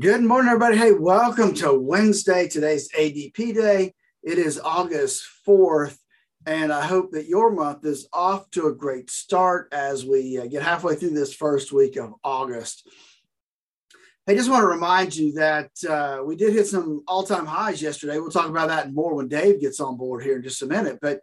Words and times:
Good 0.00 0.22
morning, 0.22 0.48
everybody. 0.48 0.78
Hey, 0.78 0.92
welcome 0.92 1.52
to 1.56 1.74
Wednesday. 1.74 2.48
Today's 2.48 2.90
ADP 2.92 3.54
day. 3.54 3.92
It 4.22 4.38
is 4.38 4.58
August 4.58 5.22
4th, 5.46 5.98
and 6.46 6.72
I 6.72 6.86
hope 6.86 7.10
that 7.10 7.28
your 7.28 7.50
month 7.50 7.84
is 7.84 8.08
off 8.10 8.50
to 8.52 8.68
a 8.68 8.74
great 8.74 9.10
start 9.10 9.68
as 9.70 10.06
we 10.06 10.38
uh, 10.38 10.46
get 10.46 10.62
halfway 10.62 10.94
through 10.94 11.10
this 11.10 11.34
first 11.34 11.72
week 11.72 11.96
of 11.96 12.14
August. 12.24 12.88
I 14.26 14.34
just 14.34 14.48
want 14.50 14.62
to 14.62 14.66
remind 14.66 15.14
you 15.14 15.34
that 15.34 15.70
uh, 15.86 16.22
we 16.24 16.36
did 16.36 16.54
hit 16.54 16.68
some 16.68 17.02
all 17.06 17.24
time 17.24 17.44
highs 17.44 17.82
yesterday. 17.82 18.18
We'll 18.18 18.30
talk 18.30 18.48
about 18.48 18.68
that 18.68 18.94
more 18.94 19.14
when 19.14 19.28
Dave 19.28 19.60
gets 19.60 19.78
on 19.78 19.98
board 19.98 20.24
here 20.24 20.36
in 20.36 20.42
just 20.42 20.62
a 20.62 20.66
minute. 20.66 21.00
But 21.02 21.20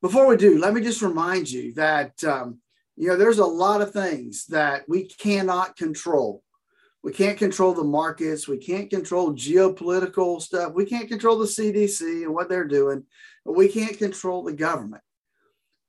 before 0.00 0.26
we 0.26 0.38
do, 0.38 0.58
let 0.58 0.72
me 0.72 0.80
just 0.80 1.02
remind 1.02 1.50
you 1.50 1.74
that, 1.74 2.24
um, 2.24 2.60
you 2.96 3.08
know, 3.08 3.16
there's 3.16 3.40
a 3.40 3.44
lot 3.44 3.82
of 3.82 3.92
things 3.92 4.46
that 4.46 4.84
we 4.88 5.04
cannot 5.04 5.76
control 5.76 6.42
we 7.02 7.12
can't 7.12 7.38
control 7.38 7.72
the 7.72 7.84
markets. 7.84 8.46
We 8.46 8.58
can't 8.58 8.90
control 8.90 9.32
geopolitical 9.32 10.40
stuff. 10.40 10.74
We 10.74 10.84
can't 10.84 11.08
control 11.08 11.38
the 11.38 11.46
CDC 11.46 12.24
and 12.24 12.34
what 12.34 12.48
they're 12.48 12.68
doing. 12.68 13.04
We 13.44 13.68
can't 13.68 13.96
control 13.96 14.42
the 14.42 14.52
government. 14.52 15.02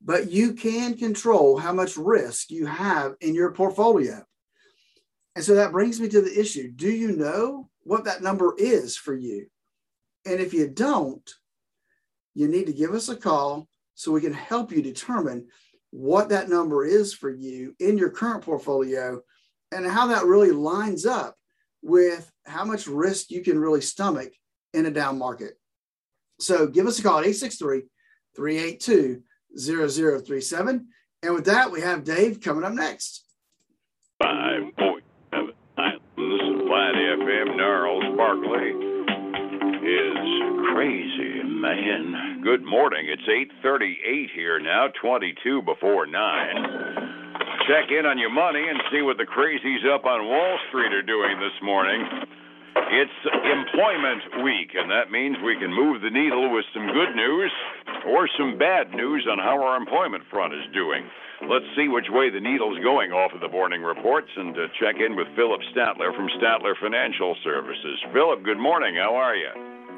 But 0.04 0.32
you 0.32 0.54
can 0.54 0.98
control 0.98 1.58
how 1.58 1.74
much 1.74 1.98
risk 1.98 2.50
you 2.50 2.66
have 2.66 3.16
in 3.20 3.36
your 3.36 3.52
portfolio. 3.52 4.24
And 5.36 5.44
so 5.44 5.56
that 5.56 5.72
brings 5.72 6.00
me 6.00 6.08
to 6.10 6.22
the 6.22 6.40
issue 6.40 6.72
do 6.72 6.90
you 6.90 7.16
know 7.16 7.70
what 7.84 8.06
that 8.06 8.24
number 8.24 8.56
is 8.58 8.98
for 8.98 9.14
you? 9.14 9.48
And 10.26 10.40
if 10.40 10.54
you 10.54 10.68
don't, 10.68 11.30
you 12.34 12.48
need 12.48 12.68
to 12.68 12.74
give 12.74 12.92
us 12.92 13.10
a 13.10 13.16
call 13.16 13.68
so 13.96 14.12
we 14.12 14.22
can 14.22 14.34
help 14.34 14.72
you 14.72 14.82
determine 14.82 15.48
what 15.92 16.30
that 16.30 16.50
number 16.50 16.86
is 16.86 17.14
for 17.14 17.30
you 17.30 17.76
in 17.80 17.98
your 17.98 18.10
current 18.10 18.44
portfolio 18.44 19.22
and 19.72 19.86
how 19.86 20.08
that 20.08 20.26
really 20.26 20.52
lines 20.52 21.06
up 21.06 21.36
with 21.82 22.32
how 22.46 22.66
much 22.66 22.88
risk 22.88 23.32
you 23.32 23.42
can 23.42 23.60
really 23.60 23.82
stomach 23.82 24.34
in 24.74 24.86
a 24.86 24.92
down 24.92 25.18
market. 25.18 25.54
So 26.40 26.68
give 26.68 26.88
us 26.88 27.00
a 27.00 27.04
call 27.04 27.20
at 27.20 27.26
863 27.26 27.84
382 28.36 29.24
0037. 29.58 30.88
And 31.24 31.34
with 31.34 31.46
that, 31.46 31.72
we 31.72 31.82
have 31.82 32.04
Dave 32.04 32.42
coming 32.42 32.64
up 32.64 32.74
next. 32.74 33.26
Five 34.22 34.64
point 34.78 35.04
seven 35.32 35.52
nine. 35.78 36.00
This 36.18 36.42
is 36.42 36.62
FM. 36.62 37.58
Gnarls 37.58 38.18
Barkley 38.18 38.72
is 39.86 40.74
crazy, 40.74 41.44
man. 41.44 42.42
Good 42.44 42.64
morning. 42.64 43.08
It's 43.08 43.28
8:38 43.64 44.32
here 44.34 44.60
now. 44.60 44.88
22 45.00 45.62
before 45.62 46.08
nine 46.08 47.11
check 47.68 47.92
in 47.92 48.06
on 48.06 48.18
your 48.18 48.32
money 48.32 48.64
and 48.68 48.80
see 48.92 49.02
what 49.02 49.18
the 49.18 49.26
crazies 49.26 49.86
up 49.88 50.06
on 50.06 50.26
Wall 50.26 50.58
Street 50.70 50.94
are 50.94 51.06
doing 51.06 51.40
this 51.40 51.56
morning. 51.62 52.06
It's 52.92 53.20
employment 53.28 54.44
week, 54.44 54.72
and 54.76 54.90
that 54.90 55.12
means 55.12 55.38
we 55.44 55.60
can 55.60 55.74
move 55.74 56.02
the 56.02 56.10
needle 56.10 56.54
with 56.54 56.66
some 56.74 56.88
good 56.88 57.16
news 57.16 57.52
or 58.08 58.28
some 58.38 58.58
bad 58.58 58.92
news 58.92 59.28
on 59.30 59.38
how 59.40 59.62
our 59.62 59.76
employment 59.76 60.24
front 60.30 60.54
is 60.54 60.64
doing. 60.74 61.04
Let's 61.50 61.66
see 61.76 61.88
which 61.88 62.08
way 62.10 62.30
the 62.30 62.40
needle's 62.40 62.80
going 62.84 63.12
off 63.12 63.34
of 63.34 63.42
the 63.42 63.50
morning 63.50 63.82
reports 63.82 64.30
and 64.36 64.56
uh, 64.56 64.68
check 64.80 64.96
in 65.00 65.16
with 65.16 65.28
Phillip 65.36 65.62
Statler 65.76 66.16
from 66.16 66.30
Statler 66.40 66.74
Financial 66.80 67.36
Services. 67.44 68.00
Phillip, 68.14 68.44
good 68.44 68.60
morning. 68.60 68.96
How 68.96 69.16
are 69.16 69.36
you? 69.36 69.50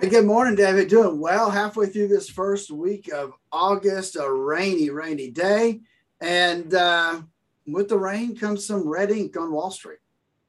Good 0.01 0.25
morning, 0.25 0.55
David. 0.55 0.87
Doing 0.87 1.19
well. 1.19 1.51
Halfway 1.51 1.87
through 1.87 2.07
this 2.07 2.29
first 2.29 2.71
week 2.71 3.11
of 3.13 3.33
August, 3.51 4.15
a 4.15 4.31
rainy, 4.31 4.89
rainy 4.89 5.29
day. 5.31 5.81
And 6.21 6.73
uh, 6.73 7.21
with 7.65 7.89
the 7.89 7.97
rain 7.97 8.35
comes 8.35 8.65
some 8.65 8.87
red 8.87 9.11
ink 9.11 9.37
on 9.37 9.51
Wall 9.51 9.71
Street. 9.71 9.99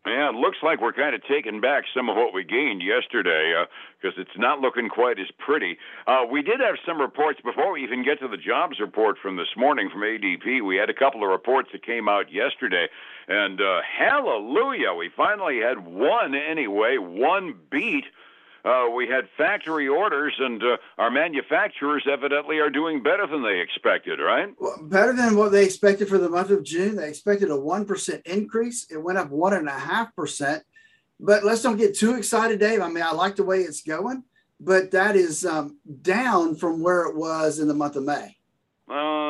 Yeah, 0.07 0.29
it 0.29 0.35
looks 0.35 0.59
like 0.63 0.83
we're 0.83 0.93
kind 0.93 1.15
of 1.15 1.23
taking 1.27 1.63
back 1.63 1.85
some 1.97 2.11
of 2.11 2.17
what 2.17 2.35
we 2.35 2.45
gained 2.45 2.83
yesterday 2.83 3.65
because 4.01 4.19
uh, 4.19 4.21
it's 4.21 4.37
not 4.37 4.61
looking 4.61 4.91
quite 4.91 5.19
as 5.19 5.29
pretty. 5.39 5.79
Uh, 6.07 6.25
we 6.31 6.43
did 6.43 6.61
have 6.61 6.77
some 6.85 7.01
reports 7.01 7.41
before 7.43 7.73
we 7.73 7.83
even 7.83 8.05
get 8.05 8.21
to 8.21 8.29
the 8.29 8.37
jobs 8.37 8.81
report 8.81 9.17
from 9.17 9.37
this 9.37 9.49
morning 9.57 9.89
from 9.91 10.03
ADP. 10.03 10.63
We 10.63 10.77
had 10.77 10.91
a 10.91 10.95
couple 10.95 11.25
of 11.25 11.31
reports 11.31 11.71
that 11.73 11.87
came 11.87 12.07
out 12.07 12.31
yesterday, 12.31 12.89
and 13.29 13.59
uh, 13.63 13.81
hallelujah, 13.99 14.93
we 14.93 15.09
finally 15.17 15.61
had 15.61 15.87
one 15.87 16.35
anyway, 16.35 16.99
one 16.99 17.55
beat 17.71 18.05
uh, 18.65 18.89
we 18.95 19.07
had 19.07 19.29
factory 19.37 19.89
orders, 19.89 20.35
and 20.39 20.63
uh, 20.63 20.77
our 20.97 21.11
manufacturers 21.11 22.07
evidently 22.11 22.59
are 22.59 22.71
doing 22.71 23.03
better 23.03 23.27
than 23.27 23.43
they 23.43 23.61
expected, 23.61 24.21
right? 24.21 24.49
Well, 24.59 24.79
better 24.83 25.13
than 25.13 25.37
what 25.37 25.53
they 25.53 25.65
expected 25.65 26.09
for 26.09 26.17
the 26.19 26.31
month 26.31 26.51
of 26.51 26.65
June. 26.65 26.97
They 26.97 27.09
expected 27.09 27.51
a 27.51 27.55
1% 27.55 28.27
increase. 28.27 28.87
It 28.91 28.97
went 28.97 29.19
up 29.19 29.31
1.5%. 29.31 30.63
But 31.21 31.45
let's 31.45 31.63
don't 31.63 31.77
get 31.77 31.95
too 31.97 32.17
excited, 32.17 32.59
Dave. 32.59 32.81
I 32.81 32.89
mean, 32.89 33.05
I 33.05 33.13
like 33.13 33.37
the 33.37 33.45
way 33.45 33.61
it's 33.61 33.83
going, 33.83 34.25
but 34.59 34.91
that 34.93 35.15
is 35.15 35.45
um, 35.45 35.79
down 36.03 36.57
from 36.57 36.83
where 36.83 37.03
it 37.05 37.17
was 37.17 37.59
in 37.59 37.69
the 37.69 37.75
month 37.75 37.97
of 37.97 38.05
May. 38.05 38.37
Uh, 38.89 39.24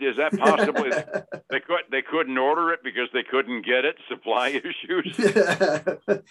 is 0.00 0.16
that 0.16 0.36
possibly 0.38 0.90
they 1.50 1.60
could 1.60 1.80
they 1.90 2.02
couldn't 2.02 2.38
order 2.38 2.72
it 2.72 2.80
because 2.84 3.08
they 3.12 3.22
couldn't 3.22 3.66
get 3.66 3.84
it? 3.84 3.96
Supply 4.08 4.48
issues. 4.64 5.16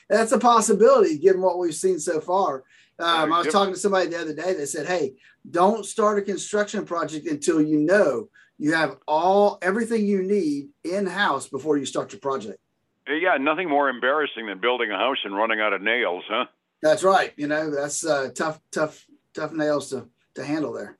That's 0.09 0.31
a 0.31 0.39
possibility 0.39 1.17
given 1.17 1.41
what 1.41 1.59
we've 1.59 1.75
seen 1.75 1.99
so 1.99 2.19
far. 2.21 2.63
Um, 2.99 3.33
I 3.33 3.39
was 3.39 3.47
talking 3.47 3.73
to 3.73 3.79
somebody 3.79 4.09
the 4.09 4.19
other 4.19 4.33
day 4.33 4.53
that 4.53 4.67
said, 4.67 4.87
"Hey, 4.87 5.15
don't 5.49 5.85
start 5.85 6.19
a 6.19 6.21
construction 6.21 6.85
project 6.85 7.27
until 7.27 7.61
you 7.61 7.79
know 7.79 8.29
you 8.57 8.73
have 8.73 8.97
all 9.07 9.57
everything 9.61 10.05
you 10.05 10.23
need 10.23 10.69
in 10.83 11.07
house 11.07 11.47
before 11.47 11.77
you 11.77 11.85
start 11.85 12.13
your 12.13 12.19
project." 12.19 12.59
Yeah, 13.07 13.37
nothing 13.37 13.67
more 13.67 13.89
embarrassing 13.89 14.45
than 14.45 14.59
building 14.59 14.91
a 14.91 14.97
house 14.97 15.17
and 15.23 15.35
running 15.35 15.59
out 15.59 15.73
of 15.73 15.81
nails, 15.81 16.23
huh? 16.29 16.45
That's 16.81 17.03
right. 17.03 17.33
You 17.35 17.47
know, 17.47 17.71
that's 17.71 18.05
uh, 18.05 18.29
tough, 18.35 18.59
tough, 18.71 19.05
tough 19.33 19.51
nails 19.51 19.89
to 19.89 20.07
to 20.35 20.45
handle 20.45 20.73
there. 20.73 20.97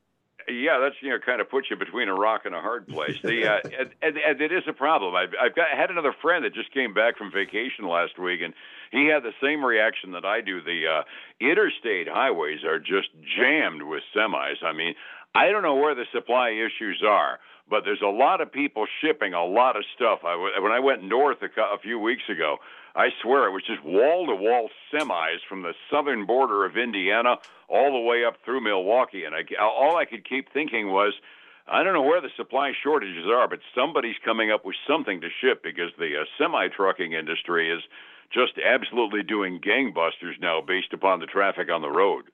Yeah, 0.48 0.78
that's 0.78 0.96
you 1.00 1.10
know 1.10 1.18
kind 1.24 1.40
of 1.40 1.50
puts 1.50 1.68
you 1.70 1.76
between 1.76 2.08
a 2.08 2.14
rock 2.14 2.42
and 2.44 2.54
a 2.54 2.60
hard 2.60 2.86
place. 2.88 3.16
The 3.22 3.46
uh, 3.46 3.58
and, 3.64 3.90
and, 4.02 4.16
and 4.16 4.40
it 4.40 4.52
is 4.52 4.64
a 4.68 4.72
problem. 4.72 5.14
I've 5.14 5.32
I've 5.40 5.54
got 5.54 5.66
I 5.72 5.80
had 5.80 5.90
another 5.90 6.14
friend 6.20 6.44
that 6.44 6.54
just 6.54 6.72
came 6.72 6.94
back 6.94 7.16
from 7.16 7.30
vacation 7.32 7.86
last 7.88 8.18
week, 8.18 8.40
and 8.42 8.54
he 8.90 9.06
had 9.06 9.22
the 9.22 9.32
same 9.42 9.64
reaction 9.64 10.12
that 10.12 10.24
I 10.24 10.40
do. 10.40 10.60
The 10.62 10.82
uh, 10.86 11.02
interstate 11.40 12.08
highways 12.08 12.64
are 12.64 12.78
just 12.78 13.08
jammed 13.36 13.82
with 13.82 14.02
semis. 14.14 14.62
I 14.62 14.72
mean, 14.72 14.94
I 15.34 15.50
don't 15.50 15.62
know 15.62 15.76
where 15.76 15.94
the 15.94 16.04
supply 16.12 16.50
issues 16.50 17.02
are, 17.06 17.38
but 17.68 17.84
there's 17.84 18.02
a 18.02 18.10
lot 18.10 18.40
of 18.40 18.52
people 18.52 18.86
shipping 19.00 19.34
a 19.34 19.44
lot 19.44 19.76
of 19.76 19.84
stuff. 19.94 20.20
I 20.24 20.36
when 20.60 20.72
I 20.72 20.80
went 20.80 21.02
north 21.02 21.38
a, 21.42 21.60
a 21.60 21.78
few 21.78 21.98
weeks 21.98 22.24
ago, 22.28 22.58
I 22.94 23.08
swear 23.22 23.46
it 23.46 23.52
was 23.52 23.64
just 23.66 23.82
wall 23.84 24.26
to 24.26 24.34
wall 24.34 24.68
semis 24.92 25.38
from 25.48 25.62
the 25.62 25.72
southern 25.90 26.26
border 26.26 26.64
of 26.64 26.76
Indiana 26.76 27.36
all 27.68 27.92
the 27.92 28.06
way 28.06 28.24
up 28.24 28.36
through 28.44 28.60
Milwaukee. 28.60 29.24
And 29.24 29.34
I, 29.34 29.44
all 29.60 29.96
I 29.96 30.04
could 30.04 30.28
keep 30.28 30.52
thinking 30.52 30.88
was, 30.88 31.14
I 31.66 31.82
don't 31.82 31.94
know 31.94 32.02
where 32.02 32.20
the 32.20 32.28
supply 32.36 32.72
shortages 32.82 33.26
are, 33.26 33.48
but 33.48 33.60
somebody's 33.74 34.16
coming 34.24 34.50
up 34.50 34.64
with 34.64 34.76
something 34.86 35.20
to 35.20 35.28
ship 35.40 35.62
because 35.62 35.90
the 35.98 36.20
uh, 36.20 36.24
semi 36.36 36.68
trucking 36.68 37.12
industry 37.12 37.70
is 37.70 37.82
just 38.32 38.52
absolutely 38.58 39.22
doing 39.22 39.60
gangbusters 39.60 40.40
now 40.40 40.60
based 40.60 40.92
upon 40.92 41.20
the 41.20 41.26
traffic 41.26 41.70
on 41.70 41.82
the 41.82 41.90
road. 41.90 42.24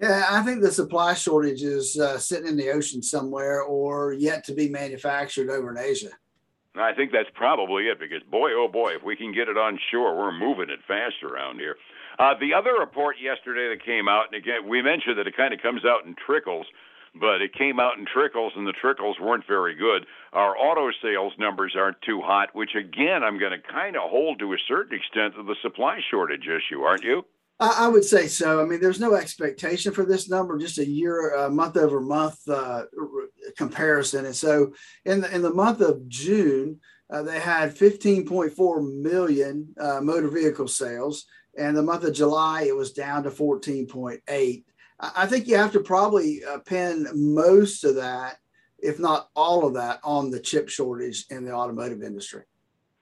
Yeah, 0.00 0.26
I 0.30 0.42
think 0.42 0.62
the 0.62 0.72
supply 0.72 1.14
shortage 1.14 1.62
is 1.62 1.98
uh, 1.98 2.18
sitting 2.18 2.48
in 2.48 2.56
the 2.56 2.70
ocean 2.70 3.02
somewhere 3.02 3.62
or 3.62 4.12
yet 4.12 4.44
to 4.44 4.54
be 4.54 4.68
manufactured 4.68 5.48
over 5.48 5.70
in 5.70 5.78
Asia. 5.78 6.10
I 6.74 6.94
think 6.94 7.12
that's 7.12 7.28
probably 7.34 7.84
it 7.88 8.00
because, 8.00 8.22
boy, 8.30 8.50
oh 8.52 8.68
boy, 8.68 8.94
if 8.96 9.02
we 9.02 9.16
can 9.16 9.32
get 9.34 9.48
it 9.48 9.58
on 9.58 9.78
shore, 9.90 10.16
we're 10.16 10.32
moving 10.32 10.70
it 10.70 10.80
fast 10.88 11.22
around 11.22 11.58
here. 11.58 11.76
Uh, 12.18 12.34
the 12.40 12.54
other 12.54 12.72
report 12.78 13.16
yesterday 13.20 13.68
that 13.68 13.84
came 13.84 14.08
out, 14.08 14.26
and 14.32 14.40
again, 14.40 14.68
we 14.68 14.80
mentioned 14.80 15.18
that 15.18 15.26
it 15.26 15.36
kind 15.36 15.52
of 15.52 15.60
comes 15.60 15.84
out 15.84 16.06
in 16.06 16.14
trickles, 16.14 16.66
but 17.14 17.42
it 17.42 17.52
came 17.52 17.78
out 17.78 17.98
in 17.98 18.06
trickles, 18.06 18.52
and 18.56 18.66
the 18.66 18.72
trickles 18.72 19.18
weren't 19.20 19.46
very 19.46 19.74
good. 19.74 20.06
Our 20.32 20.56
auto 20.56 20.90
sales 21.02 21.34
numbers 21.38 21.74
aren't 21.76 22.00
too 22.00 22.22
hot, 22.22 22.54
which 22.54 22.74
again, 22.74 23.22
I'm 23.22 23.38
going 23.38 23.52
to 23.52 23.60
kind 23.60 23.96
of 23.96 24.08
hold 24.08 24.38
to 24.38 24.54
a 24.54 24.58
certain 24.66 24.96
extent 24.96 25.34
to 25.34 25.42
the 25.42 25.56
supply 25.60 26.00
shortage 26.10 26.48
issue, 26.48 26.80
aren't 26.82 27.04
you? 27.04 27.24
I, 27.60 27.86
would 27.86 28.04
say 28.04 28.26
so. 28.26 28.60
I 28.60 28.64
mean, 28.64 28.80
there's 28.80 28.98
no 28.98 29.14
expectation 29.14 29.92
for 29.92 30.04
this 30.04 30.28
number, 30.28 30.58
just 30.58 30.78
a 30.78 30.88
year, 30.88 31.36
uh, 31.36 31.48
month 31.48 31.76
over 31.76 32.00
month 32.00 32.40
uh, 32.48 32.84
comparison. 33.56 34.26
And 34.26 34.36
so, 34.36 34.72
in 35.04 35.20
the 35.20 35.34
in 35.34 35.42
the 35.42 35.52
month 35.52 35.80
of 35.80 36.08
June, 36.08 36.80
uh, 37.10 37.22
they 37.22 37.40
had 37.40 37.76
15.4 37.76 39.02
million 39.02 39.74
uh, 39.78 40.00
motor 40.00 40.28
vehicle 40.28 40.68
sales, 40.68 41.26
and 41.56 41.76
the 41.76 41.82
month 41.82 42.04
of 42.04 42.14
July 42.14 42.62
it 42.62 42.76
was 42.76 42.92
down 42.92 43.22
to 43.24 43.30
14.8. 43.30 44.64
I 45.00 45.26
think 45.26 45.48
you 45.48 45.56
have 45.56 45.72
to 45.72 45.80
probably 45.80 46.44
uh, 46.44 46.58
pin 46.58 47.08
most 47.12 47.84
of 47.84 47.96
that, 47.96 48.36
if 48.78 49.00
not 49.00 49.30
all 49.34 49.66
of 49.66 49.74
that, 49.74 50.00
on 50.04 50.30
the 50.30 50.38
chip 50.38 50.68
shortage 50.68 51.26
in 51.28 51.44
the 51.44 51.52
automotive 51.52 52.02
industry. 52.02 52.42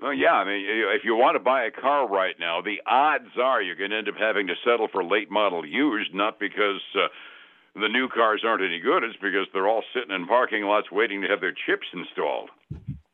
Well, 0.00 0.14
yeah. 0.14 0.32
I 0.32 0.44
mean, 0.44 0.64
if 0.97 1.05
you 1.05 1.14
want 1.14 1.37
to 1.37 1.41
buy 1.41 1.64
a 1.64 1.70
car 1.70 2.08
right 2.08 2.35
now, 2.41 2.62
the 2.62 2.81
odds 2.87 3.37
are 3.41 3.61
you're 3.61 3.76
going 3.76 3.91
to 3.91 3.99
end 3.99 4.08
up 4.08 4.14
having 4.19 4.47
to 4.47 4.55
settle 4.64 4.88
for 4.88 5.05
late 5.05 5.31
model 5.31 5.64
used, 5.67 6.14
not 6.14 6.41
because 6.41 6.81
uh, 6.97 7.08
the 7.75 7.89
new 7.89 8.09
cars 8.09 8.43
aren't 8.45 8.63
any 8.63 8.81
good. 8.81 9.05
It's 9.05 9.17
because 9.21 9.47
they're 9.53 9.69
all 9.69 9.83
sitting 9.95 10.15
in 10.15 10.27
parking 10.27 10.65
lots 10.65 10.91
waiting 10.91 11.23
to 11.23 11.29
have 11.29 11.41
their 11.41 11.55
chips 11.67 11.87
installed. 11.93 12.51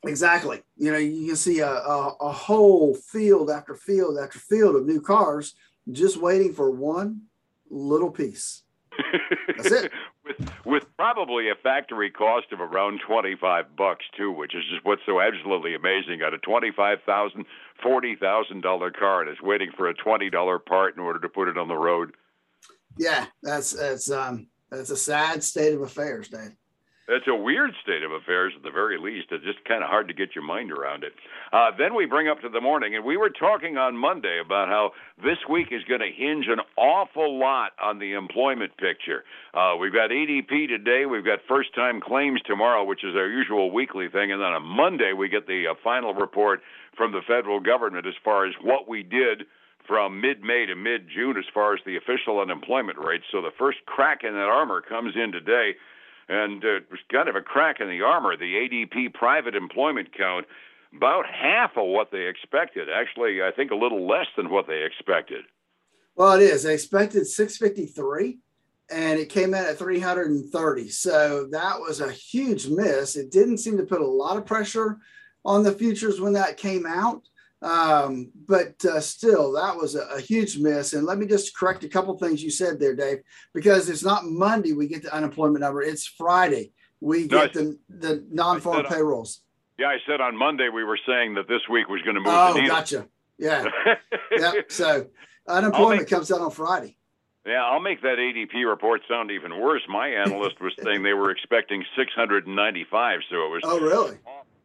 Exactly. 0.05 0.61
You 0.77 0.91
know, 0.91 0.97
you 0.97 1.27
can 1.27 1.35
see 1.35 1.59
a, 1.59 1.69
a, 1.69 2.15
a, 2.21 2.31
whole 2.31 2.93
field 2.93 3.49
after 3.49 3.75
field 3.75 4.17
after 4.17 4.39
field 4.39 4.75
of 4.75 4.85
new 4.85 5.01
cars 5.01 5.55
just 5.91 6.17
waiting 6.17 6.53
for 6.53 6.71
one 6.71 7.23
little 7.69 8.11
piece. 8.11 8.63
That's 9.57 9.71
it. 9.71 9.91
with 10.25 10.51
with 10.65 10.83
probably 10.97 11.49
a 11.49 11.55
factory 11.55 12.09
cost 12.09 12.47
of 12.51 12.59
around 12.59 13.01
twenty 13.05 13.35
five 13.39 13.75
bucks 13.75 14.05
too, 14.15 14.31
which 14.31 14.55
is 14.55 14.63
just 14.71 14.85
what's 14.85 15.01
so 15.05 15.21
absolutely 15.21 15.75
amazing. 15.75 16.19
Got 16.19 16.33
a 16.33 16.39
twenty 16.39 16.71
five 16.71 16.99
thousand, 17.05 17.45
forty 17.81 18.15
thousand 18.15 18.61
dollar 18.61 18.91
car 18.91 19.21
and 19.21 19.29
is 19.29 19.41
waiting 19.41 19.71
for 19.75 19.87
a 19.87 19.93
twenty 19.93 20.29
dollar 20.29 20.59
part 20.59 20.95
in 20.95 21.01
order 21.01 21.19
to 21.19 21.29
put 21.29 21.47
it 21.47 21.57
on 21.57 21.67
the 21.67 21.75
road. 21.75 22.13
Yeah, 22.97 23.25
that's 23.41 23.71
that's 23.71 24.11
um 24.11 24.47
that's 24.69 24.89
a 24.89 24.97
sad 24.97 25.43
state 25.43 25.73
of 25.73 25.81
affairs, 25.81 26.29
Dave. 26.29 26.55
It's 27.09 27.27
a 27.27 27.35
weird 27.35 27.71
state 27.81 28.03
of 28.03 28.11
affairs 28.11 28.51
at 28.57 28.63
the 28.63 28.69
very 28.69 28.97
least. 28.99 29.27
It's 29.31 29.45
just 29.45 29.63
kind 29.63 29.81
of 29.81 29.89
hard 29.89 30.09
to 30.09 30.13
get 30.13 30.35
your 30.35 30.43
mind 30.43 30.73
around 30.73 31.05
it. 31.05 31.13
Uh, 31.53 31.71
then 31.77 31.95
we 31.95 32.05
bring 32.05 32.27
up 32.27 32.41
to 32.41 32.49
the 32.49 32.59
morning, 32.59 32.97
and 32.97 33.05
we 33.05 33.15
were 33.15 33.29
talking 33.29 33.77
on 33.77 33.95
Monday 33.95 34.41
about 34.45 34.67
how 34.67 34.91
this 35.23 35.37
week 35.49 35.67
is 35.71 35.85
going 35.87 36.01
to 36.01 36.11
hinge 36.11 36.47
an 36.49 36.59
awful 36.75 37.39
lot 37.39 37.71
on 37.81 37.99
the 37.99 38.11
employment 38.11 38.75
picture. 38.75 39.23
Uh, 39.53 39.75
we've 39.79 39.93
got 39.93 40.09
ADP 40.09 40.67
today, 40.67 41.05
we've 41.05 41.23
got 41.23 41.39
first 41.47 41.73
time 41.73 42.01
claims 42.01 42.41
tomorrow, 42.45 42.83
which 42.83 43.05
is 43.05 43.15
our 43.15 43.29
usual 43.29 43.71
weekly 43.71 44.09
thing, 44.09 44.33
and 44.33 44.41
then 44.41 44.51
on 44.51 44.63
Monday 44.63 45.13
we 45.13 45.29
get 45.29 45.47
the 45.47 45.67
uh, 45.71 45.75
final 45.81 46.13
report 46.13 46.59
from 46.97 47.13
the 47.13 47.21
federal 47.25 47.61
government 47.61 48.05
as 48.05 48.15
far 48.21 48.45
as 48.45 48.53
what 48.61 48.85
we 48.89 49.01
did 49.01 49.43
from 49.87 50.21
mid 50.21 50.43
May 50.43 50.65
to 50.65 50.75
mid 50.75 51.07
June 51.09 51.37
as 51.37 51.45
far 51.53 51.73
as 51.73 51.79
the 51.85 51.97
official 51.97 52.39
unemployment 52.39 52.99
rate. 52.99 53.21
So 53.31 53.41
the 53.41 53.51
first 53.57 53.79
crack 53.85 54.23
in 54.23 54.33
that 54.33 54.49
armor 54.49 54.81
comes 54.81 55.15
in 55.15 55.31
today 55.31 55.75
and 56.29 56.63
uh, 56.63 56.77
it 56.77 56.91
was 56.91 56.99
kind 57.11 57.29
of 57.29 57.35
a 57.35 57.41
crack 57.41 57.79
in 57.79 57.87
the 57.87 58.01
armor. 58.01 58.35
The 58.35 58.53
ADP 58.53 59.13
private 59.13 59.55
employment 59.55 60.09
count, 60.15 60.45
about 60.95 61.25
half 61.25 61.71
of 61.77 61.87
what 61.87 62.11
they 62.11 62.27
expected. 62.27 62.87
Actually, 62.89 63.41
I 63.41 63.51
think 63.51 63.71
a 63.71 63.75
little 63.75 64.07
less 64.07 64.27
than 64.35 64.49
what 64.49 64.67
they 64.67 64.83
expected. 64.83 65.45
Well, 66.15 66.33
it 66.33 66.41
is. 66.41 66.63
They 66.63 66.73
expected 66.73 67.27
653 67.27 68.39
and 68.89 69.19
it 69.19 69.29
came 69.29 69.53
in 69.53 69.65
at 69.65 69.77
330. 69.77 70.89
So 70.89 71.47
that 71.51 71.79
was 71.79 72.01
a 72.01 72.11
huge 72.11 72.67
miss. 72.67 73.15
It 73.15 73.31
didn't 73.31 73.59
seem 73.59 73.77
to 73.77 73.83
put 73.83 74.01
a 74.01 74.07
lot 74.07 74.37
of 74.37 74.45
pressure 74.45 74.97
on 75.45 75.63
the 75.63 75.71
futures 75.71 76.19
when 76.19 76.33
that 76.33 76.57
came 76.57 76.85
out. 76.85 77.23
Um, 77.61 78.31
but 78.47 78.83
uh, 78.85 78.99
still, 78.99 79.51
that 79.53 79.75
was 79.75 79.95
a, 79.95 80.01
a, 80.15 80.21
huge 80.21 80.59
miss. 80.59 80.93
And 80.93 81.07
let 81.07 81.17
me 81.17 81.25
just 81.25 81.57
correct 81.57 81.83
a 81.83 81.89
couple 81.89 82.15
things 82.17 82.43
you 82.43 82.51
said 82.51 82.79
there, 82.79 82.95
Dave, 82.95 83.19
because 83.51 83.89
it's 83.89 84.03
not 84.03 84.25
Monday 84.25 84.73
we 84.73 84.87
get 84.87 85.01
the 85.01 85.13
unemployment 85.13 85.61
number; 85.61 85.81
it's 85.81 86.05
Friday 86.05 86.71
we 87.01 87.27
get 87.27 87.55
no, 87.55 87.61
the 87.61 87.79
the 87.89 88.27
non-farm 88.29 88.85
payrolls. 88.85 89.41
Yeah, 89.79 89.87
I 89.87 89.97
said 90.07 90.21
on 90.21 90.37
Monday 90.37 90.69
we 90.69 90.83
were 90.83 90.99
saying 91.07 91.33
that 91.35 91.47
this 91.47 91.61
week 91.69 91.87
was 91.89 92.01
going 92.03 92.15
to 92.15 92.21
move. 92.21 92.33
Oh, 92.35 92.53
the 92.53 92.67
gotcha. 92.67 93.07
Yeah, 93.39 93.65
yeah. 94.37 94.51
So 94.69 95.07
unemployment 95.47 96.01
make, 96.01 96.09
comes 96.09 96.31
out 96.31 96.41
on 96.41 96.51
Friday. 96.51 96.97
Yeah, 97.45 97.63
I'll 97.63 97.79
make 97.79 98.01
that 98.01 98.17
ADP 98.17 98.67
report 98.67 99.01
sound 99.07 99.31
even 99.31 99.59
worse. 99.59 99.81
My 99.87 100.09
analyst 100.09 100.59
was 100.59 100.73
saying 100.83 101.03
they 101.03 101.13
were 101.13 101.31
expecting 101.31 101.83
695, 101.95 103.19
so 103.29 103.35
it 103.35 103.49
was. 103.49 103.61
Oh, 103.63 103.79
really? 103.79 104.17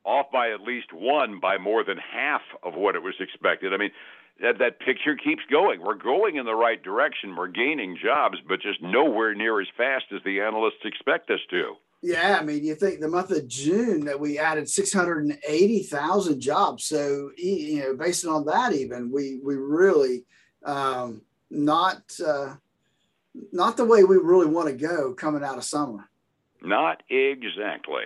Off 0.04 0.26
by 0.32 0.50
at 0.50 0.60
least 0.60 0.92
one 0.92 1.40
by 1.40 1.58
more 1.58 1.84
than 1.84 1.98
half 1.98 2.42
of 2.62 2.74
what 2.74 2.94
it 2.94 3.02
was 3.02 3.14
expected. 3.20 3.72
I 3.72 3.76
mean, 3.76 3.90
that 4.40 4.58
that 4.58 4.80
picture 4.80 5.16
keeps 5.16 5.42
going. 5.50 5.80
We're 5.80 5.94
going 5.94 6.36
in 6.36 6.46
the 6.46 6.54
right 6.54 6.82
direction. 6.82 7.36
We're 7.36 7.48
gaining 7.48 7.96
jobs, 8.02 8.38
but 8.46 8.60
just 8.60 8.82
nowhere 8.82 9.34
near 9.34 9.60
as 9.60 9.68
fast 9.76 10.06
as 10.14 10.20
the 10.24 10.40
analysts 10.40 10.84
expect 10.84 11.30
us 11.30 11.40
to. 11.50 11.74
Yeah, 12.04 12.38
I 12.40 12.44
mean, 12.44 12.64
you 12.64 12.74
think 12.74 12.98
the 12.98 13.08
month 13.08 13.30
of 13.30 13.46
June 13.46 14.04
that 14.06 14.18
we 14.18 14.36
added 14.36 14.68
680,000 14.68 16.40
jobs. 16.40 16.84
So, 16.84 17.30
you 17.36 17.78
know, 17.78 17.94
based 17.94 18.26
on 18.26 18.44
that, 18.46 18.72
even 18.72 19.12
we 19.12 19.38
we 19.42 19.54
really 19.54 20.24
um, 20.64 21.22
not 21.50 22.02
uh, 22.26 22.56
not 23.52 23.76
the 23.76 23.84
way 23.84 24.02
we 24.02 24.16
really 24.16 24.46
want 24.46 24.68
to 24.68 24.74
go 24.74 25.14
coming 25.14 25.44
out 25.44 25.58
of 25.58 25.64
summer. 25.64 26.08
Not 26.60 27.02
exactly. 27.08 28.04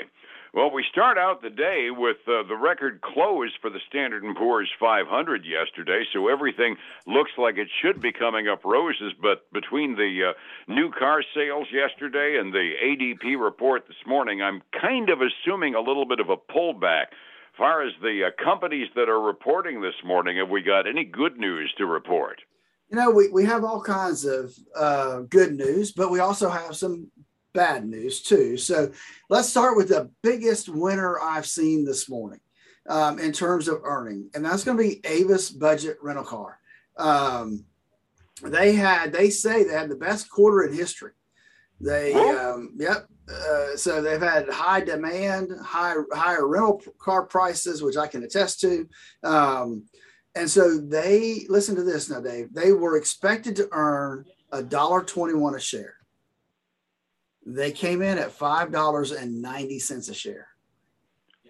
Well, 0.57 0.71
we 0.71 0.87
start 0.91 1.19
out 1.19 1.43
the 1.43 1.51
day 1.51 1.89
with 1.91 2.17
uh, 2.27 2.49
the 2.49 2.57
record 2.57 3.03
close 3.03 3.53
for 3.61 3.69
the 3.69 3.79
Standard 3.91 4.25
& 4.37 4.37
Poor's 4.39 4.71
500 4.81 5.45
yesterday, 5.45 6.03
so 6.15 6.29
everything 6.29 6.77
looks 7.07 7.33
like 7.37 7.59
it 7.59 7.69
should 7.83 8.01
be 8.01 8.11
coming 8.11 8.49
up 8.49 8.65
roses, 8.65 9.13
but 9.21 9.53
between 9.53 9.97
the 9.97 10.33
uh, 10.33 10.73
new 10.73 10.91
car 10.99 11.23
sales 11.35 11.67
yesterday 11.71 12.39
and 12.41 12.55
the 12.55 12.73
ADP 12.83 13.39
report 13.39 13.87
this 13.87 14.01
morning, 14.07 14.41
I'm 14.41 14.63
kind 14.81 15.11
of 15.11 15.19
assuming 15.21 15.75
a 15.75 15.81
little 15.81 16.07
bit 16.07 16.21
of 16.21 16.31
a 16.31 16.39
pullback. 16.39 17.13
As 17.13 17.59
far 17.59 17.83
as 17.83 17.93
the 18.01 18.23
uh, 18.29 18.43
companies 18.43 18.89
that 18.95 19.11
are 19.11 19.21
reporting 19.21 19.83
this 19.83 20.03
morning, 20.07 20.39
have 20.39 20.49
we 20.49 20.63
got 20.63 20.89
any 20.89 21.05
good 21.05 21.37
news 21.37 21.71
to 21.77 21.85
report? 21.85 22.41
You 22.89 22.97
know, 22.97 23.11
we, 23.11 23.29
we 23.29 23.45
have 23.45 23.63
all 23.63 23.83
kinds 23.83 24.25
of 24.25 24.55
uh, 24.75 25.21
good 25.29 25.53
news, 25.53 25.93
but 25.93 26.11
we 26.11 26.21
also 26.21 26.49
have 26.49 26.75
some 26.75 27.11
bad 27.57 27.85
news 27.85 28.23
too. 28.23 28.57
So 28.57 28.93
let's 29.29 29.49
start 29.49 29.77
with 29.77 29.89
the 29.89 30.11
biggest 30.23 30.69
winner 30.69 31.19
I've 31.19 31.47
seen 31.47 31.85
this 31.85 32.09
morning 32.09 32.41
um, 32.89 33.19
in 33.19 33.33
terms 33.33 33.67
of 33.67 33.81
earning, 33.83 34.31
and 34.35 34.45
that's 34.45 34.63
going 34.63 34.77
to 34.77 34.85
be 34.85 35.01
Avis 35.05 35.51
Budget 35.51 35.97
Rental 36.03 36.25
Car. 36.25 36.61
Um, 36.97 37.65
they 38.43 38.75
had, 38.75 39.13
they 39.13 39.31
say 39.31 39.65
they 39.65 39.73
had 39.73 39.89
the 39.89 39.97
best 39.97 40.31
quarter 40.31 40.63
in 40.65 40.73
history. 40.73 41.13
They, 41.81 42.15
um, 42.15 42.75
yep. 42.77 43.09
Uh, 43.29 43.77
so 43.77 44.01
they've 44.01 44.23
had 44.23 44.49
high 44.49 44.81
demand, 44.81 45.51
high 45.61 45.97
higher 46.13 46.47
rental 46.47 46.81
car 46.99 47.27
prices, 47.27 47.83
which 47.83 47.97
I 47.97 48.07
can 48.07 48.23
attest 48.23 48.61
to. 48.61 48.89
Um, 49.25 49.85
and 50.37 50.49
so 50.49 50.79
they 50.79 51.45
listen 51.49 51.75
to 51.75 51.83
this 51.83 52.09
now, 52.09 52.21
Dave. 52.21 52.55
They 52.55 52.71
were 52.73 52.97
expected 52.97 53.57
to 53.57 53.69
earn 53.73 54.27
a 54.53 54.63
dollar 54.63 55.03
twenty-one 55.03 55.57
a 55.57 55.61
share. 55.61 55.96
They 57.47 57.71
came 57.71 58.03
in 58.03 58.19
at 58.19 58.33
five 58.33 58.73
dollars 58.73 59.13
and 59.13 59.41
ninety 59.41 59.79
cents 59.79 60.09
a 60.09 60.15
share. 60.15 60.49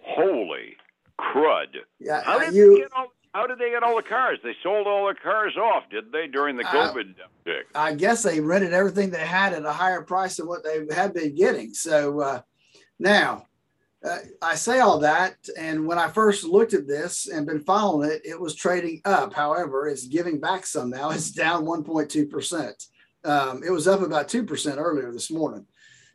Holy 0.03 0.77
crud! 1.19 1.75
Yeah, 1.99 2.21
how 2.23 2.37
did, 2.37 2.53
you, 2.53 2.75
they 2.75 2.81
get 2.81 2.91
all, 2.95 3.07
how 3.33 3.47
did 3.47 3.57
they 3.57 3.71
get 3.71 3.81
all 3.81 3.95
the 3.95 4.03
cars? 4.03 4.37
They 4.43 4.55
sold 4.61 4.85
all 4.85 5.07
the 5.07 5.15
cars 5.15 5.57
off, 5.57 5.89
did 5.89 6.11
they, 6.11 6.27
during 6.27 6.55
the 6.55 6.65
COVID 6.65 7.15
uh, 7.19 7.63
I 7.73 7.95
guess 7.95 8.21
they 8.21 8.39
rented 8.39 8.73
everything 8.73 9.09
they 9.09 9.25
had 9.25 9.53
at 9.53 9.65
a 9.65 9.71
higher 9.71 10.03
price 10.03 10.37
than 10.37 10.47
what 10.47 10.63
they 10.63 10.85
had 10.93 11.13
been 11.13 11.35
getting. 11.35 11.73
So 11.73 12.21
uh, 12.21 12.41
now. 12.99 13.43
Uh, 14.07 14.19
I 14.43 14.53
say 14.53 14.79
all 14.79 14.99
that, 14.99 15.35
and 15.57 15.87
when 15.87 15.97
I 15.97 16.07
first 16.07 16.43
looked 16.43 16.75
at 16.75 16.87
this 16.87 17.27
and 17.27 17.47
been 17.47 17.63
following 17.63 18.11
it, 18.11 18.21
it 18.23 18.39
was 18.39 18.53
trading 18.53 19.01
up. 19.05 19.33
However, 19.33 19.87
it's 19.87 20.05
giving 20.05 20.39
back 20.39 20.67
some 20.67 20.91
now. 20.91 21.09
It's 21.13 21.31
down 21.31 21.65
1.2 21.65 22.29
percent. 22.29 22.85
Um, 23.25 23.63
it 23.65 23.71
was 23.71 23.87
up 23.87 24.01
about 24.01 24.29
two 24.29 24.43
percent 24.43 24.77
earlier 24.77 25.11
this 25.11 25.31
morning. 25.31 25.65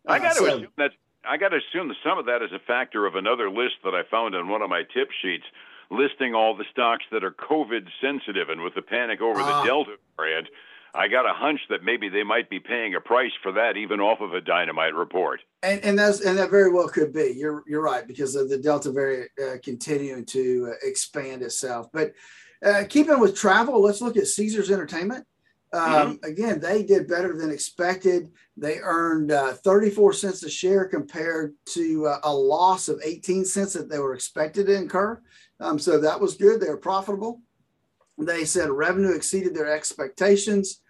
I 0.07 0.19
got 0.19 0.37
to 0.37 0.45
assume 0.45 0.69
that 0.79 0.91
I 1.25 1.37
got 1.37 1.51
to 1.51 1.59
assume 1.59 1.89
that 1.89 1.97
some 2.05 2.19
of 2.19 2.27
that 2.27 2.43
is 2.43 2.51
a 2.53 2.59
factor 2.67 3.07
of 3.07 3.15
another 3.15 3.49
list 3.51 3.77
that 3.85 3.95
I 3.95 4.03
found 4.11 4.35
on 4.35 4.49
one 4.49 4.63
of 4.63 4.71
my 4.71 4.83
tip 4.83 5.09
sheets 5.23 5.45
listing 5.91 6.35
all 6.35 6.57
the 6.57 6.65
stocks 6.71 7.05
that 7.13 7.23
are 7.23 7.31
COVID 7.31 7.87
sensitive, 8.01 8.49
and 8.49 8.63
with 8.63 8.75
the 8.75 8.83
panic 8.83 9.21
over 9.21 9.41
uh, 9.41 9.47
the 9.47 9.53
ah. 9.53 9.65
Delta 9.65 9.97
variant, 10.17 10.49
I 10.95 11.09
got 11.09 11.25
a 11.25 11.33
hunch 11.33 11.61
that 11.71 11.85
maybe 11.85 12.09
they 12.09 12.23
might 12.23 12.51
be 12.51 12.61
paying 12.61 12.95
a 12.95 13.01
price 13.01 13.33
for 13.43 13.53
that, 13.53 13.77
even 13.77 14.01
off 14.01 14.21
of 14.21 14.35
a 14.35 14.41
dynamite 14.41 14.95
report. 14.95 15.41
And, 15.63 15.83
and 15.85 15.99
that's 15.99 16.21
and 16.21 16.37
that 16.39 16.51
very 16.51 16.71
well 16.71 16.89
could 16.89 17.13
be. 17.13 17.35
You're 17.37 17.63
you're 17.67 17.83
right 17.83 18.07
because 18.07 18.35
of 18.35 18.51
the 18.51 18.59
Delta 18.59 18.91
variant 18.91 19.31
uh, 19.43 19.57
continuing 19.63 20.25
to 20.27 20.73
uh, 20.73 20.87
expand 20.87 21.43
itself. 21.43 21.89
But 21.93 22.13
uh, 22.65 22.85
keeping 22.89 23.21
with 23.21 23.37
travel, 23.37 23.81
let's 23.81 24.01
look 24.01 24.17
at 24.17 24.27
Caesars 24.27 24.71
Entertainment. 24.71 25.27
Um, 25.73 26.19
mm-hmm. 26.19 26.31
Again, 26.31 26.61
they 26.61 26.83
did 26.83 27.09
better 27.09 27.37
than 27.37 27.51
expected. 27.51 28.31
They 28.57 28.79
earned 28.79 29.33
uh, 29.33 29.55
34 29.55 30.13
cents 30.13 30.43
a 30.43 30.51
share 30.51 30.85
compared 30.85 31.55
to 31.71 32.07
uh, 32.07 32.21
a 32.25 32.35
loss 32.35 32.89
of 32.89 33.01
18 33.03 33.45
cents 33.45 33.73
that 33.73 33.89
they 33.89 33.99
were 33.99 34.15
expected 34.15 34.67
to 34.67 34.77
incur. 34.77 35.21
Um, 35.61 35.79
so 35.79 35.99
that 36.01 36.21
was 36.21 36.37
good. 36.37 36.61
They 36.61 36.69
were 36.69 36.77
profitable. 36.77 37.41
They 38.19 38.45
said 38.45 38.71
revenue 38.71 39.15
exceeded 39.15 39.55
their 39.55 39.73
expectations. 39.73 40.83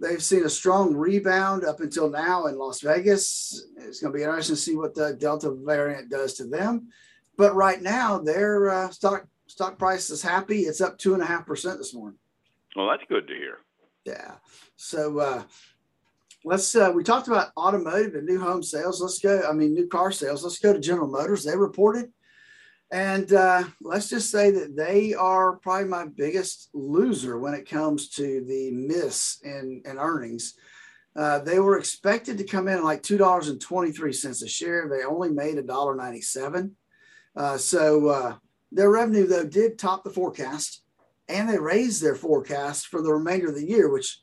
They've 0.00 0.22
seen 0.22 0.44
a 0.44 0.50
strong 0.50 0.94
rebound 0.94 1.64
up 1.64 1.80
until 1.80 2.10
now 2.10 2.46
in 2.46 2.58
Las 2.58 2.80
Vegas. 2.80 3.66
It's 3.76 4.00
going 4.00 4.12
to 4.12 4.16
be 4.16 4.22
interesting 4.22 4.56
to 4.56 4.60
see 4.60 4.76
what 4.76 4.94
the 4.94 5.14
Delta 5.14 5.50
variant 5.50 6.10
does 6.10 6.34
to 6.34 6.44
them. 6.44 6.88
But 7.36 7.54
right 7.54 7.80
now, 7.80 8.18
their 8.18 8.70
uh, 8.70 8.90
stock 8.90 9.26
stock 9.46 9.78
price 9.78 10.10
is 10.10 10.22
happy. 10.22 10.60
It's 10.60 10.80
up 10.80 10.98
two 10.98 11.14
and 11.14 11.22
a 11.22 11.26
half 11.26 11.46
percent 11.46 11.78
this 11.78 11.94
morning. 11.94 12.18
Well, 12.76 12.88
that's 12.88 13.02
good 13.08 13.26
to 13.28 13.34
hear. 13.34 13.58
Yeah. 14.10 14.32
So 14.74 15.20
uh, 15.20 15.42
let's 16.44 16.74
uh, 16.74 16.90
we 16.92 17.04
talked 17.04 17.28
about 17.28 17.52
automotive 17.56 18.14
and 18.14 18.26
new 18.26 18.40
home 18.40 18.62
sales. 18.62 19.00
Let's 19.00 19.20
go. 19.20 19.42
I 19.48 19.52
mean, 19.52 19.72
new 19.72 19.86
car 19.86 20.10
sales. 20.10 20.42
Let's 20.42 20.58
go 20.58 20.72
to 20.72 20.80
General 20.80 21.06
Motors. 21.08 21.44
They 21.44 21.56
reported, 21.56 22.10
and 22.90 23.32
uh, 23.32 23.64
let's 23.80 24.08
just 24.08 24.30
say 24.30 24.50
that 24.50 24.74
they 24.74 25.14
are 25.14 25.58
probably 25.58 25.88
my 25.88 26.06
biggest 26.06 26.70
loser 26.74 27.38
when 27.38 27.54
it 27.54 27.70
comes 27.70 28.08
to 28.10 28.44
the 28.48 28.72
miss 28.72 29.40
in, 29.44 29.82
in 29.84 29.96
earnings. 29.96 30.54
Uh, 31.14 31.38
they 31.38 31.60
were 31.60 31.78
expected 31.78 32.38
to 32.38 32.44
come 32.44 32.66
in 32.66 32.82
like 32.82 33.02
two 33.02 33.18
dollars 33.18 33.48
and 33.48 33.60
twenty 33.60 33.92
three 33.92 34.12
cents 34.12 34.42
a 34.42 34.48
share. 34.48 34.88
They 34.88 35.04
only 35.04 35.30
made 35.30 35.56
a 35.58 35.62
dollar 35.62 35.94
ninety 35.94 36.22
seven. 36.22 36.74
Uh, 37.36 37.58
so 37.58 38.08
uh, 38.08 38.36
their 38.72 38.90
revenue, 38.90 39.26
though, 39.26 39.46
did 39.46 39.78
top 39.78 40.02
the 40.02 40.10
forecast, 40.10 40.82
and 41.30 41.48
they 41.48 41.58
raised 41.58 42.02
their 42.02 42.14
forecast 42.14 42.88
for 42.88 43.02
the 43.02 43.12
remainder 43.12 43.48
of 43.48 43.54
the 43.54 43.66
year, 43.66 43.90
which 43.90 44.18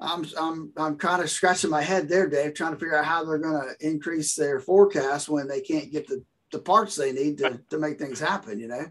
I'm 0.00 0.24
I'm 0.38 0.72
I'm 0.76 0.96
kind 0.96 1.22
of 1.22 1.30
scratching 1.30 1.70
my 1.70 1.82
head 1.82 2.08
there, 2.08 2.28
Dave, 2.28 2.54
trying 2.54 2.72
to 2.72 2.78
figure 2.78 2.96
out 2.96 3.04
how 3.04 3.24
they're 3.24 3.38
going 3.38 3.60
to 3.60 3.86
increase 3.86 4.34
their 4.34 4.60
forecast 4.60 5.28
when 5.28 5.46
they 5.46 5.60
can't 5.60 5.92
get 5.92 6.06
the, 6.06 6.24
the 6.52 6.58
parts 6.58 6.96
they 6.96 7.12
need 7.12 7.38
to, 7.38 7.60
to 7.70 7.78
make 7.78 7.98
things 7.98 8.20
happen. 8.20 8.58
You 8.58 8.68
know. 8.68 8.86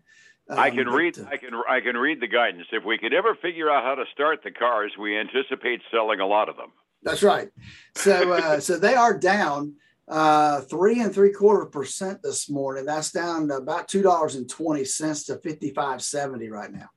Um, 0.50 0.58
I 0.58 0.72
can 0.72 0.88
read. 0.88 1.18
Uh, 1.20 1.26
I 1.32 1.38
can. 1.38 1.52
I 1.70 1.80
can 1.80 1.98
read 1.98 2.22
the 2.22 2.28
guidance. 2.28 2.68
If 2.72 2.84
we 2.84 2.98
could 2.98 3.14
ever 3.14 3.36
figure 3.36 3.70
out 3.70 3.84
how 3.84 3.96
to 3.96 4.06
start 4.14 4.44
the 4.44 4.52
cars, 4.52 4.92
we 5.00 5.18
anticipate 5.18 5.82
selling 5.92 6.20
a 6.20 6.28
lot 6.28 6.50
of 6.50 6.58
them. 6.58 6.72
That's 7.04 7.24
right. 7.24 7.50
So, 7.96 8.34
uh, 8.34 8.60
so 8.60 8.78
they 8.78 8.96
are 8.96 9.18
down 9.18 9.76
uh, 10.08 10.62
three 10.62 11.02
and 11.02 11.14
three 11.14 11.32
quarter 11.32 11.66
percent 11.66 12.22
this 12.24 12.50
morning. 12.50 12.86
That's 12.86 13.12
down 13.12 13.50
about 13.52 13.88
two 13.88 14.02
dollars 14.02 14.36
and 14.36 14.50
twenty 14.50 14.86
cents 14.86 15.26
to 15.26 15.38
fifty 15.38 15.72
five 15.72 16.02
seventy 16.02 16.50
right 16.50 16.72
now. 16.72 16.90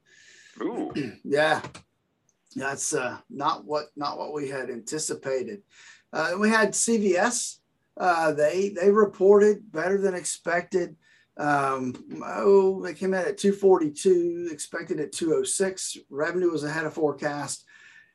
Ooh. 0.62 0.92
yeah, 1.24 1.60
that's 2.56 2.94
uh, 2.94 3.18
not 3.28 3.64
what 3.64 3.86
not 3.96 4.18
what 4.18 4.32
we 4.32 4.48
had 4.48 4.70
anticipated. 4.70 5.62
Uh, 6.12 6.32
we 6.38 6.48
had 6.48 6.72
CVS. 6.72 7.58
Uh, 7.96 8.32
they 8.32 8.70
they 8.70 8.90
reported 8.90 9.70
better 9.70 9.98
than 9.98 10.14
expected. 10.14 10.96
Um, 11.36 11.94
oh, 12.24 12.82
they 12.82 12.92
came 12.92 13.14
in 13.14 13.20
at 13.20 13.38
242, 13.38 14.50
expected 14.52 15.00
at 15.00 15.12
206. 15.12 15.96
Revenue 16.10 16.50
was 16.50 16.64
ahead 16.64 16.84
of 16.84 16.92
forecast. 16.92 17.64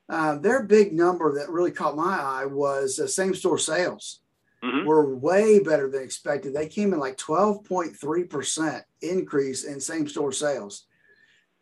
Uh, 0.08 0.38
their 0.38 0.64
big 0.64 0.94
number 0.94 1.34
that 1.38 1.50
really 1.50 1.72
caught 1.72 1.96
my 1.96 2.18
eye 2.20 2.46
was 2.46 3.00
uh, 3.00 3.08
same 3.08 3.34
store 3.34 3.58
sales 3.58 4.22
mm-hmm. 4.64 4.86
were 4.86 5.16
way 5.16 5.60
better 5.60 5.90
than 5.90 6.04
expected. 6.04 6.54
They 6.54 6.68
came 6.68 6.94
in 6.94 7.00
like 7.00 7.18
12.3% 7.18 8.82
increase 9.02 9.64
in 9.66 9.80
same 9.80 10.08
store 10.08 10.32
sales. 10.32 10.86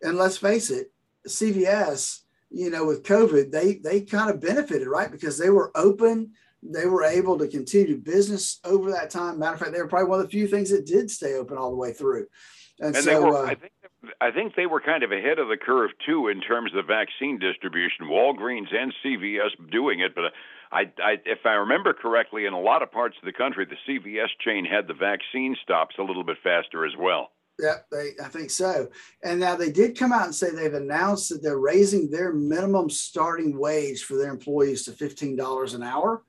And 0.02 0.18
let's 0.18 0.38
face 0.38 0.70
it, 0.70 0.92
CVS, 1.28 2.22
you 2.52 2.70
know, 2.70 2.86
with 2.86 3.04
COVID, 3.04 3.52
they 3.52 3.76
they 3.76 4.02
kind 4.02 4.30
of 4.30 4.40
benefited, 4.40 4.88
right? 4.88 5.12
Because 5.12 5.38
they 5.38 5.50
were 5.50 5.72
open, 5.76 6.32
they 6.62 6.86
were 6.86 7.04
able 7.04 7.38
to 7.38 7.48
continue 7.48 7.98
business 7.98 8.60
over 8.64 8.92
that 8.92 9.10
time. 9.10 9.40
Matter 9.40 9.54
of 9.54 9.60
fact, 9.60 9.72
they 9.74 9.82
were 9.82 9.88
probably 9.88 10.10
one 10.10 10.20
of 10.20 10.26
the 10.26 10.32
few 10.32 10.48
things 10.48 10.70
that 10.70 10.86
did 10.86 11.10
stay 11.10 11.34
open 11.36 11.58
all 11.58 11.70
the 11.70 11.76
way 11.76 11.94
through. 11.94 12.28
And, 12.80 12.96
and 12.96 13.06
so, 13.06 13.22
were, 13.22 13.46
uh, 13.46 13.48
I 13.48 13.56
think 13.56 13.72
I 14.22 14.32
think 14.32 14.56
they 14.56 14.66
were 14.66 14.82
kind 14.82 15.04
of 15.04 15.12
ahead 15.12 15.40
of 15.40 15.48
the 15.48 15.58
curve 15.58 15.92
too 16.06 16.28
in 16.28 16.42
terms 16.42 16.72
of 16.76 16.88
vaccine 16.88 17.40
distribution. 17.40 18.08
Walgreens 18.08 18.74
and 18.76 18.94
CVS 19.04 19.72
doing 19.72 20.02
it, 20.02 20.14
but 20.14 20.26
I, 20.72 20.92
I, 21.02 21.18
if 21.26 21.40
I 21.46 21.54
remember 21.54 21.94
correctly, 21.94 22.46
in 22.46 22.54
a 22.54 22.60
lot 22.60 22.84
of 22.84 22.92
parts 22.92 23.16
of 23.22 23.26
the 23.26 23.34
country, 23.34 23.66
the 23.66 23.78
CVS 23.88 24.30
chain 24.44 24.66
had 24.66 24.88
the 24.88 24.94
vaccine 24.94 25.56
stops 25.64 25.96
a 25.98 26.04
little 26.04 26.24
bit 26.24 26.38
faster 26.44 26.86
as 26.86 26.94
well. 27.00 27.32
Yeah, 27.60 27.76
they, 27.92 28.12
I 28.22 28.28
think 28.28 28.52
so. 28.52 28.90
And 29.24 29.40
now 29.40 29.56
they 29.56 29.72
did 29.72 29.98
come 29.98 30.12
out 30.12 30.26
and 30.26 30.36
say 30.36 30.50
they've 30.50 30.74
announced 30.74 31.30
that 31.30 31.42
they're 31.42 31.58
raising 31.58 32.10
their 32.10 32.34
minimum 32.34 32.90
starting 32.90 33.58
wage 33.58 34.04
for 34.04 34.18
their 34.18 34.30
employees 34.30 34.84
to 34.86 34.92
fifteen 34.92 35.36
dollars 35.36 35.74
an 35.74 35.84
hour. 35.84 36.24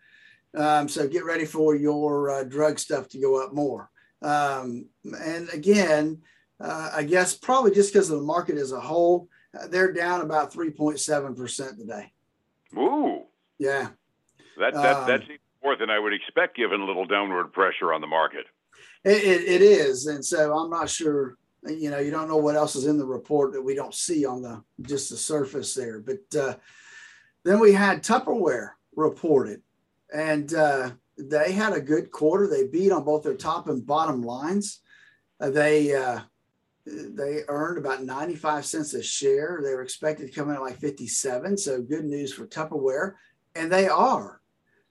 Um, 0.57 0.89
so 0.89 1.07
get 1.09 1.25
ready 1.25 1.45
for 1.45 1.75
your 1.75 2.31
uh, 2.31 2.45
drug 2.45 2.79
stuff 2.79 3.09
to 3.09 3.19
go 3.19 3.43
up 3.45 3.53
more. 3.53 3.91
Um, 4.23 4.87
and 5.05 5.49
again, 5.51 6.23
uh, 6.61 6.91
I 6.95 7.03
guess 7.03 7.35
probably 7.35 7.73
just 7.73 7.93
because 7.93 8.11
of 8.11 8.19
the 8.19 8.25
market 8.25 8.57
as 8.57 8.73
a 8.73 8.81
whole, 8.81 9.29
uh, 9.59 9.67
they're 9.67 9.93
down 9.93 10.23
about 10.23 10.53
3.7% 10.53 11.77
today. 11.77 12.13
Ooh. 12.77 13.25
Yeah. 13.59 13.89
That, 14.59 14.73
that, 14.75 14.97
um, 14.97 15.07
that's 15.07 15.25
more 15.63 15.77
than 15.77 15.91
I 15.91 15.99
would 15.99 16.15
expect 16.15 16.57
given 16.57 16.81
a 16.81 16.85
little 16.85 17.05
downward 17.05 17.53
pressure 17.53 17.93
on 17.93 18.01
the 18.01 18.07
market. 18.07 18.47
It, 19.07 19.23
it, 19.23 19.45
it 19.45 19.63
is. 19.63 20.07
And 20.07 20.25
so 20.25 20.53
I'm 20.53 20.69
not 20.69 20.91
sure, 20.91 21.39
you 21.65 21.91
know, 21.91 22.01
you 22.01 22.11
don't 22.11 22.27
know 22.27 22.39
what 22.39 22.57
else 22.57 22.75
is 22.75 22.87
in 22.87 22.99
the 22.99 23.07
report 23.07 23.53
that 23.53 23.63
we 23.63 23.77
don't 23.77 23.95
see 23.95 24.27
on 24.27 24.43
the 24.43 24.65
just 24.83 25.11
the 25.11 25.17
surface 25.17 25.75
there. 25.75 26.01
But 26.01 26.37
uh, 26.37 26.55
then 27.45 27.61
we 27.61 27.73
had 27.73 28.03
Tupperware 28.03 28.71
reported, 28.97 29.63
and 30.13 30.53
uh, 30.53 30.91
they 31.17 31.53
had 31.53 31.73
a 31.73 31.81
good 31.81 32.11
quarter. 32.11 32.49
They 32.49 32.67
beat 32.67 32.91
on 32.91 33.05
both 33.05 33.23
their 33.23 33.37
top 33.37 33.69
and 33.69 33.87
bottom 33.87 34.23
lines. 34.23 34.81
Uh, 35.41 35.51
they 35.51 35.95
uh, 35.95 36.21
they 36.85 37.43
earned 37.47 37.79
about 37.79 38.03
95 38.03 38.67
cents 38.67 38.95
a 38.95 39.05
share. 39.05 39.61
They 39.63 39.75
were 39.75 39.83
expected 39.83 40.27
to 40.27 40.33
come 40.33 40.51
in 40.51 40.57
at 40.57 40.63
like 40.63 40.79
57. 40.79 41.57
So 41.59 41.81
good 41.81 42.05
news 42.05 42.33
for 42.33 42.47
Tupperware. 42.47 43.15
And 43.55 43.71
they 43.71 43.87
are. 43.87 44.41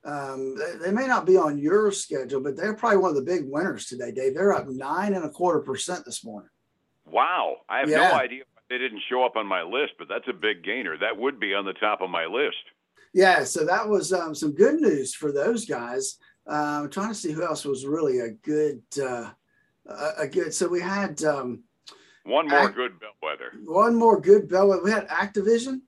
Um, 0.05 0.55
they, 0.55 0.85
they, 0.85 0.91
may 0.91 1.07
not 1.07 1.25
be 1.25 1.35
on 1.35 1.57
your 1.57 1.91
schedule, 1.91 2.39
but 2.39 2.55
they're 2.55 2.75
probably 2.75 2.99
one 2.99 3.09
of 3.09 3.15
the 3.15 3.23
big 3.23 3.45
winners 3.45 3.87
today, 3.87 4.11
Dave. 4.11 4.35
They're 4.35 4.53
up 4.53 4.67
nine 4.67 5.15
and 5.15 5.25
a 5.25 5.29
quarter 5.29 5.61
percent 5.61 6.05
this 6.05 6.23
morning. 6.23 6.49
Wow. 7.05 7.57
I 7.67 7.79
have 7.79 7.89
yeah. 7.89 8.09
no 8.09 8.13
idea 8.13 8.43
they 8.69 8.77
didn't 8.77 9.01
show 9.09 9.23
up 9.23 9.35
on 9.35 9.47
my 9.47 9.63
list, 9.63 9.93
but 9.97 10.07
that's 10.07 10.27
a 10.27 10.33
big 10.33 10.63
gainer. 10.63 10.97
That 10.97 11.17
would 11.17 11.39
be 11.39 11.53
on 11.53 11.65
the 11.65 11.73
top 11.73 12.01
of 12.01 12.09
my 12.09 12.25
list. 12.25 12.57
Yeah. 13.13 13.43
So 13.43 13.65
that 13.65 13.87
was 13.87 14.13
um, 14.13 14.35
some 14.35 14.53
good 14.53 14.75
news 14.75 15.15
for 15.15 15.31
those 15.31 15.65
guys. 15.65 16.17
Uh, 16.47 16.81
I'm 16.83 16.89
trying 16.89 17.09
to 17.09 17.15
see 17.15 17.31
who 17.31 17.43
else 17.43 17.65
was 17.65 17.85
really 17.85 18.19
a 18.19 18.29
good, 18.29 18.83
uh, 19.01 19.31
a 20.17 20.27
good. 20.27 20.53
So 20.53 20.67
we 20.67 20.81
had, 20.81 21.23
um, 21.23 21.63
one 22.25 22.47
more 22.47 22.59
Act, 22.59 22.75
good 22.75 22.93
bellwether. 22.99 23.53
One 23.65 23.95
more 23.95 24.19
good 24.19 24.49
bellwether. 24.49 24.83
We 24.83 24.91
had 24.91 25.07
Activision. 25.09 25.81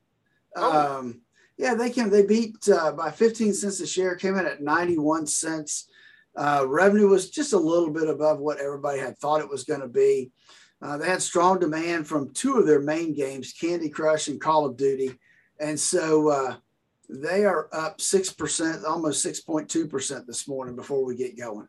Oh. 0.56 1.00
Um, 1.00 1.22
yeah, 1.58 1.74
they 1.74 1.90
came. 1.90 2.10
They 2.10 2.26
beat 2.26 2.58
uh, 2.70 2.92
by 2.92 3.12
15 3.12 3.54
cents 3.54 3.80
a 3.80 3.88
share. 3.88 4.16
Came 4.16 4.38
in 4.38 4.46
at 4.46 4.62
91 4.62 5.26
cents. 5.26 5.90
Uh, 6.36 6.66
revenue 6.68 7.08
was 7.08 7.32
just 7.32 7.54
a 7.54 7.58
little 7.58 7.90
bit 7.90 8.08
above 8.08 8.40
what 8.40 8.60
everybody 8.60 9.00
had 9.00 9.18
thought 9.18 9.42
it 9.42 9.50
was 9.50 9.64
going 9.64 9.82
to 9.82 9.88
be. 9.88 10.32
Uh, 10.82 10.98
they 10.98 11.08
had 11.08 11.22
strong 11.22 11.60
demand 11.60 12.08
from 12.08 12.32
two 12.34 12.58
of 12.58 12.68
their 12.68 12.82
main 12.82 13.12
games, 13.14 13.54
Candy 13.54 13.90
Crush 13.90 14.28
and 14.28 14.40
Call 14.40 14.66
of 14.66 14.78
Duty, 14.78 15.12
and 15.60 15.80
so 15.80 16.30
uh, 16.30 16.56
they 17.10 17.46
are 17.46 17.68
up 17.74 18.00
six 18.00 18.32
percent, 18.32 18.86
almost 18.86 19.26
6.2 19.26 19.90
percent 19.90 20.28
this 20.28 20.48
morning. 20.48 20.76
Before 20.76 21.04
we 21.04 21.16
get 21.16 21.36
going. 21.36 21.68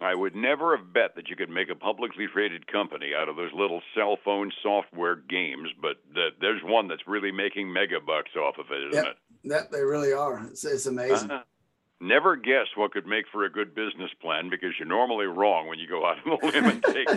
I 0.00 0.14
would 0.14 0.36
never 0.36 0.76
have 0.76 0.92
bet 0.92 1.16
that 1.16 1.28
you 1.28 1.34
could 1.34 1.50
make 1.50 1.70
a 1.70 1.74
publicly 1.74 2.26
traded 2.32 2.66
company 2.70 3.12
out 3.18 3.28
of 3.28 3.34
those 3.34 3.50
little 3.52 3.82
cell 3.96 4.16
phone 4.24 4.52
software 4.62 5.16
games, 5.16 5.70
but 5.82 5.96
the, 6.14 6.28
there's 6.40 6.62
one 6.62 6.86
that's 6.86 7.02
really 7.08 7.32
making 7.32 7.72
mega 7.72 7.98
bucks 8.00 8.30
off 8.36 8.58
of 8.58 8.66
it, 8.70 8.88
isn't 8.90 9.04
yep, 9.04 9.16
it? 9.16 9.27
That 9.48 9.70
they 9.70 9.82
really 9.82 10.12
are. 10.12 10.46
It's, 10.50 10.64
it's 10.64 10.86
amazing. 10.86 11.30
Uh, 11.30 11.42
never 12.00 12.36
guess 12.36 12.66
what 12.76 12.92
could 12.92 13.06
make 13.06 13.26
for 13.32 13.44
a 13.44 13.50
good 13.50 13.74
business 13.74 14.10
plan 14.20 14.50
because 14.50 14.70
you're 14.78 14.88
normally 14.88 15.26
wrong 15.26 15.68
when 15.68 15.78
you 15.78 15.88
go 15.88 16.06
out 16.06 16.16
on 16.26 16.38
a 16.40 16.46
limb 16.46 16.64
and 16.64 16.82
take 16.82 17.08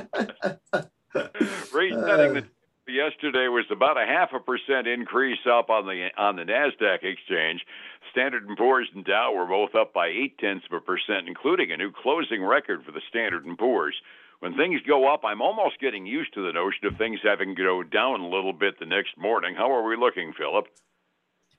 resetting 1.73 2.33
the 2.33 2.45
yesterday 2.91 3.47
was 3.47 3.65
about 3.71 3.97
a 3.97 4.05
half 4.05 4.33
a 4.33 4.39
percent 4.39 4.87
increase 4.87 5.39
up 5.49 5.69
on 5.69 5.85
the 5.85 6.09
on 6.17 6.35
the 6.35 6.43
Nasdaq 6.43 7.03
exchange. 7.03 7.65
Standard 8.11 8.47
& 8.55 8.57
Poor's 8.57 8.89
and 8.93 9.05
Dow 9.05 9.33
were 9.33 9.45
both 9.45 9.73
up 9.75 9.93
by 9.93 10.07
eight 10.07 10.37
tenths 10.37 10.65
of 10.69 10.77
a 10.77 10.81
percent, 10.81 11.27
including 11.27 11.71
a 11.71 11.77
new 11.77 11.91
closing 11.91 12.43
record 12.43 12.83
for 12.83 12.91
the 12.91 13.01
Standard 13.09 13.45
& 13.51 13.57
Poor's. 13.57 13.95
When 14.39 14.57
things 14.57 14.81
go 14.87 15.13
up, 15.13 15.21
I'm 15.23 15.41
almost 15.41 15.79
getting 15.79 16.05
used 16.05 16.33
to 16.33 16.45
the 16.45 16.51
notion 16.51 16.85
of 16.87 16.97
things 16.97 17.19
having 17.23 17.55
to 17.55 17.63
go 17.63 17.83
down 17.83 18.21
a 18.21 18.27
little 18.27 18.53
bit 18.53 18.79
the 18.79 18.85
next 18.85 19.15
morning. 19.17 19.55
How 19.55 19.71
are 19.71 19.87
we 19.87 19.95
looking, 19.95 20.33
Phillip? 20.33 20.65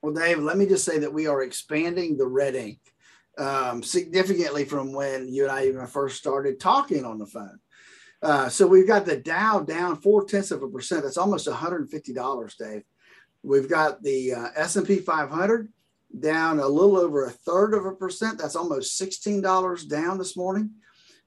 Well, 0.02 0.12
Dave, 0.12 0.40
let 0.40 0.58
me 0.58 0.66
just 0.66 0.84
say 0.84 0.98
that 0.98 1.14
we 1.14 1.28
are 1.28 1.42
expanding 1.42 2.16
the 2.16 2.26
red 2.26 2.56
ink 2.56 2.80
um, 3.38 3.84
significantly 3.84 4.64
from 4.64 4.92
when 4.92 5.32
you 5.32 5.44
and 5.44 5.52
I 5.52 5.66
even 5.66 5.86
first 5.86 6.18
started 6.18 6.58
talking 6.58 7.04
on 7.04 7.18
the 7.18 7.26
phone. 7.26 7.60
Uh, 8.20 8.48
so 8.48 8.66
we've 8.66 8.86
got 8.86 9.06
the 9.06 9.16
Dow 9.16 9.60
down 9.60 9.96
four 9.96 10.24
tenths 10.24 10.50
of 10.50 10.62
a 10.62 10.68
percent. 10.68 11.04
That's 11.04 11.16
almost 11.16 11.46
$150, 11.46 12.56
Dave. 12.56 12.82
We've 13.44 13.68
got 13.68 14.02
the 14.02 14.34
uh, 14.34 14.48
S&P 14.56 14.98
500 14.98 15.68
down 16.18 16.58
a 16.58 16.66
little 16.66 16.98
over 16.98 17.24
a 17.24 17.30
third 17.30 17.72
of 17.72 17.86
a 17.86 17.92
percent. 17.92 18.38
That's 18.38 18.56
almost 18.56 19.00
$16 19.00 19.88
down 19.88 20.18
this 20.18 20.36
morning. 20.36 20.70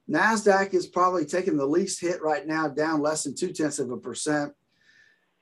NASDAQ 0.09 0.73
is 0.73 0.85
probably 0.85 1.25
taking 1.25 1.57
the 1.57 1.65
least 1.65 1.99
hit 1.99 2.21
right 2.21 2.45
now, 2.45 2.67
down 2.67 3.01
less 3.01 3.23
than 3.23 3.35
two 3.35 3.51
tenths 3.51 3.79
of 3.79 3.89
a 3.89 3.97
percent. 3.97 4.53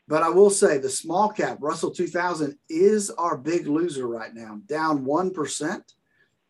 But 0.07 0.24
I 0.24 0.29
will 0.29 0.50
say 0.50 0.77
the 0.77 0.89
small 0.89 1.29
cap, 1.29 1.57
Russell 1.62 1.91
2000, 1.91 2.57
is 2.69 3.10
our 3.12 3.38
big 3.38 3.67
loser 3.67 4.07
right 4.07 4.33
now, 4.33 4.60
down 4.67 5.05
1% 5.05 5.81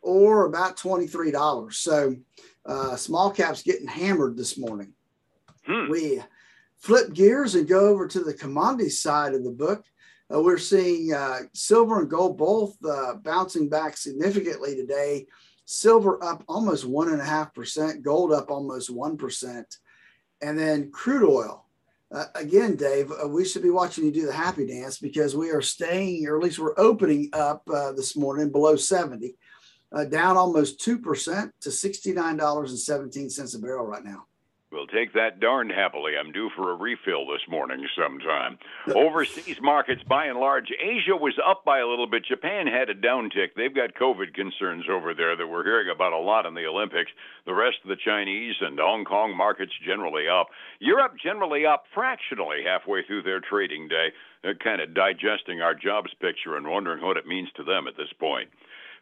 or 0.02 0.46
about 0.46 0.78
$23. 0.78 1.74
So 1.74 2.16
uh, 2.66 2.96
small 2.96 3.32
caps 3.32 3.62
getting 3.62 3.88
hammered 3.88 4.38
this 4.38 4.58
morning. 4.58 4.94
Hmm. 5.66 5.90
We 5.90 6.22
flip 6.78 7.14
gears 7.14 7.56
and 7.56 7.68
go 7.68 7.88
over 7.88 8.08
to 8.08 8.20
the 8.22 8.34
commodity 8.34 8.90
side 8.90 9.34
of 9.34 9.44
the 9.44 9.52
book. 9.52 9.86
Uh, 10.34 10.42
we're 10.42 10.58
seeing 10.58 11.14
uh, 11.14 11.40
silver 11.54 12.02
and 12.02 12.10
gold 12.10 12.38
both 12.38 12.76
uh, 12.86 13.16
bouncing 13.16 13.70
back 13.70 13.98
significantly 13.98 14.76
today. 14.76 15.28
Silver 15.66 16.22
up 16.24 16.44
almost 16.48 16.86
one 16.86 17.10
and 17.10 17.22
a 17.22 17.26
half 17.26 17.54
percent, 17.54 18.04
gold 18.04 18.34
up 18.34 18.52
almost 18.52 18.90
one 18.90 19.16
percent, 19.16 19.78
and 20.42 20.60
then 20.60 20.92
crude 20.92 21.24
oil. 21.24 21.63
Uh, 22.14 22.26
again, 22.36 22.76
Dave, 22.76 23.12
uh, 23.12 23.28
we 23.28 23.44
should 23.44 23.64
be 23.64 23.72
watching 23.72 24.06
you 24.06 24.12
do 24.12 24.28
the 24.28 24.34
happy 24.34 24.68
dance 24.68 25.00
because 25.00 25.36
we 25.36 25.50
are 25.50 25.64
staying, 25.64 26.28
or 26.28 26.38
at 26.38 26.44
least 26.44 26.60
we're 26.60 26.78
opening 26.78 27.30
up 27.34 27.64
uh, 27.74 27.92
this 27.94 28.16
morning 28.16 28.52
below 28.52 28.76
70, 28.76 29.36
down 30.10 30.38
almost 30.38 30.80
2% 30.80 31.52
to 31.62 31.70
$69.17 31.70 33.56
a 33.56 33.60
barrel 33.60 33.88
right 33.88 34.04
now. 34.04 34.26
We'll 34.74 34.88
take 34.88 35.14
that 35.14 35.40
darned 35.40 35.72
happily. 35.72 36.14
I'm 36.20 36.32
due 36.32 36.50
for 36.56 36.72
a 36.72 36.76
refill 36.76 37.28
this 37.28 37.46
morning 37.48 37.86
sometime. 37.96 38.58
Overseas 38.96 39.62
markets, 39.62 40.02
by 40.10 40.26
and 40.26 40.40
large, 40.40 40.72
Asia 40.82 41.16
was 41.16 41.38
up 41.46 41.64
by 41.64 41.78
a 41.78 41.88
little 41.88 42.08
bit. 42.08 42.26
Japan 42.26 42.66
had 42.66 42.90
a 42.90 42.96
downtick. 42.96 43.54
They've 43.56 43.74
got 43.74 43.94
COVID 43.94 44.34
concerns 44.34 44.86
over 44.90 45.14
there 45.14 45.38
that 45.38 45.46
we're 45.46 45.64
hearing 45.64 45.90
about 45.94 46.14
a 46.14 46.18
lot 46.18 46.48
in 46.48 46.56
the 46.56 46.66
Olympics. 46.66 47.12
The 47.46 47.54
rest 47.54 47.78
of 47.84 47.90
the 47.90 48.02
Chinese 48.04 48.56
and 48.62 48.80
Hong 48.80 49.06
Kong 49.06 49.38
markets 49.38 49.74
generally 49.86 50.28
up. 50.28 50.48
Europe 50.80 51.14
generally 51.22 51.68
up 51.68 51.84
fractionally 51.94 52.66
halfway 52.66 53.06
through 53.06 53.22
their 53.22 53.42
trading 53.42 53.88
day. 53.88 54.10
They're 54.44 54.56
kind 54.56 54.82
of 54.82 54.94
digesting 54.94 55.62
our 55.62 55.74
jobs 55.74 56.12
picture 56.20 56.58
and 56.58 56.68
wondering 56.68 57.04
what 57.04 57.18
it 57.18 57.26
means 57.26 57.50
to 57.56 57.64
them 57.64 57.88
at 57.88 57.96
this 57.96 58.12
point. 58.20 58.50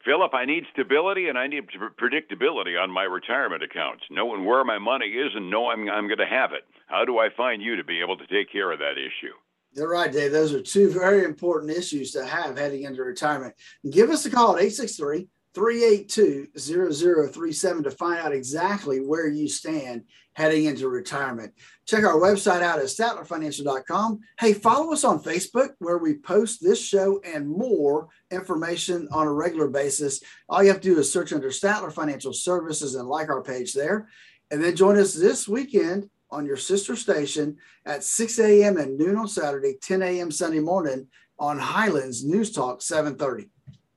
Phillip, 0.05 0.33
I 0.33 0.45
need 0.45 0.63
stability 0.71 1.27
and 1.27 1.37
I 1.37 1.47
need 1.47 1.67
predictability 1.99 2.81
on 2.81 2.89
my 2.91 3.03
retirement 3.03 3.63
accounts, 3.63 4.03
knowing 4.09 4.45
where 4.45 4.63
my 4.63 4.79
money 4.79 5.07
is 5.07 5.31
and 5.35 5.49
knowing 5.49 5.89
I'm, 5.89 5.95
I'm 5.95 6.07
going 6.07 6.17
to 6.19 6.25
have 6.25 6.53
it. 6.53 6.63
How 6.87 7.05
do 7.05 7.19
I 7.19 7.29
find 7.35 7.61
you 7.61 7.75
to 7.75 7.83
be 7.83 8.01
able 8.01 8.17
to 8.17 8.27
take 8.27 8.51
care 8.51 8.71
of 8.71 8.79
that 8.79 8.97
issue? 8.97 9.33
You're 9.73 9.91
right, 9.91 10.11
Dave. 10.11 10.31
Those 10.31 10.53
are 10.53 10.61
two 10.61 10.91
very 10.91 11.23
important 11.23 11.71
issues 11.71 12.11
to 12.11 12.25
have 12.25 12.57
heading 12.57 12.83
into 12.83 13.03
retirement. 13.03 13.55
Give 13.89 14.09
us 14.09 14.25
a 14.25 14.31
call 14.31 14.55
at 14.57 14.63
863 14.63 15.27
382 15.53 16.47
0037 16.57 17.83
to 17.83 17.91
find 17.91 18.19
out 18.19 18.33
exactly 18.33 18.99
where 18.99 19.27
you 19.27 19.47
stand 19.47 20.03
heading 20.33 20.65
into 20.65 20.87
retirement. 20.87 21.53
Check 21.85 22.03
our 22.03 22.15
website 22.15 22.61
out 22.61 22.79
at 22.79 22.85
statlerfinancial.com. 22.85 24.19
Hey, 24.39 24.53
follow 24.53 24.93
us 24.93 25.03
on 25.03 25.21
Facebook 25.21 25.71
where 25.79 25.97
we 25.97 26.15
post 26.15 26.61
this 26.61 26.81
show 26.83 27.19
and 27.25 27.49
more 27.49 28.07
information 28.31 29.07
on 29.11 29.27
a 29.27 29.33
regular 29.33 29.67
basis. 29.67 30.21
All 30.47 30.63
you 30.63 30.69
have 30.69 30.81
to 30.81 30.93
do 30.93 30.99
is 30.99 31.11
search 31.11 31.33
under 31.33 31.49
Statler 31.49 31.91
Financial 31.91 32.33
Services 32.33 32.95
and 32.95 33.07
like 33.07 33.29
our 33.29 33.43
page 33.43 33.73
there. 33.73 34.07
And 34.51 34.63
then 34.63 34.75
join 34.75 34.97
us 34.97 35.13
this 35.13 35.47
weekend 35.47 36.09
on 36.29 36.45
your 36.45 36.57
sister 36.57 36.95
station 36.95 37.57
at 37.85 38.03
6 38.03 38.39
a.m. 38.39 38.77
and 38.77 38.97
noon 38.97 39.17
on 39.17 39.27
Saturday, 39.27 39.75
10 39.81 40.01
a.m. 40.01 40.31
Sunday 40.31 40.59
morning 40.59 41.07
on 41.39 41.57
Highlands 41.57 42.23
News 42.23 42.51
Talk 42.51 42.81
730. 42.81 43.49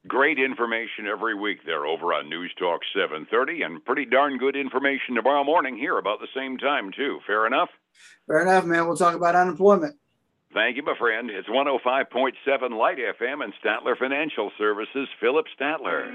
Great 0.06 0.38
information 0.38 1.06
every 1.10 1.34
week 1.34 1.60
there 1.64 1.86
over 1.86 2.12
on 2.12 2.28
News 2.28 2.52
Talk 2.58 2.80
730 2.94 3.62
and 3.62 3.82
pretty 3.86 4.04
darn 4.04 4.36
good 4.36 4.54
information 4.54 5.14
tomorrow 5.14 5.44
morning 5.44 5.78
here 5.78 5.96
about 5.96 6.20
the 6.20 6.28
same 6.36 6.58
time 6.58 6.90
too. 6.94 7.20
Fair 7.26 7.46
enough? 7.46 7.70
Fair 8.26 8.42
enough, 8.42 8.66
man. 8.66 8.86
We'll 8.86 8.98
talk 8.98 9.14
about 9.14 9.34
unemployment. 9.34 9.96
Thank 10.52 10.76
you, 10.76 10.82
my 10.84 10.94
friend. 10.98 11.30
It's 11.30 11.48
105.7 11.48 12.78
Light 12.78 12.98
FM 12.98 13.42
and 13.42 13.54
Statler 13.64 13.96
Financial 13.98 14.52
Services, 14.58 15.08
Phillip 15.20 15.46
Statler. 15.58 16.12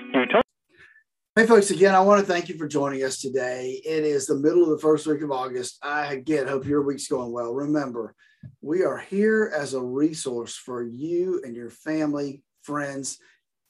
Hey, 1.35 1.47
folks, 1.47 1.71
again, 1.71 1.95
I 1.95 1.99
want 2.01 2.19
to 2.19 2.31
thank 2.31 2.47
you 2.47 2.57
for 2.59 2.67
joining 2.67 3.03
us 3.03 3.19
today. 3.19 3.81
It 3.83 4.03
is 4.03 4.27
the 4.27 4.35
middle 4.35 4.61
of 4.61 4.69
the 4.69 4.79
first 4.79 5.07
week 5.07 5.23
of 5.23 5.31
August. 5.31 5.79
I 5.81 6.13
again 6.13 6.47
hope 6.47 6.63
your 6.63 6.83
week's 6.83 7.07
going 7.07 7.31
well. 7.31 7.55
Remember, 7.55 8.13
we 8.61 8.83
are 8.83 8.99
here 8.99 9.51
as 9.55 9.73
a 9.73 9.81
resource 9.81 10.55
for 10.55 10.83
you 10.83 11.41
and 11.43 11.55
your 11.55 11.71
family, 11.71 12.43
friends, 12.61 13.17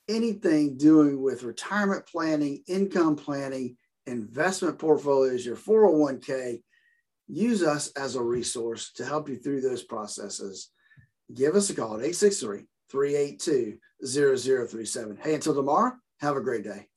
anything 0.09 0.75
doing 0.75 1.21
with 1.21 1.43
retirement 1.43 2.05
planning, 2.05 2.63
income 2.67 3.15
planning, 3.15 3.77
investment 4.05 4.77
portfolios, 4.77 5.45
your 5.45 5.55
401k, 5.55 6.61
use 7.27 7.63
us 7.63 7.91
as 7.91 8.15
a 8.15 8.21
resource 8.21 8.91
to 8.93 9.05
help 9.05 9.29
you 9.29 9.37
through 9.37 9.61
those 9.61 9.83
processes. 9.83 10.71
Give 11.33 11.55
us 11.55 11.69
a 11.69 11.75
call 11.75 11.93
at 11.93 12.03
863 12.03 12.65
382 12.91 13.77
0037. 14.05 15.17
Hey, 15.21 15.35
until 15.35 15.53
tomorrow, 15.55 15.93
have 16.19 16.35
a 16.35 16.41
great 16.41 16.63
day. 16.63 16.88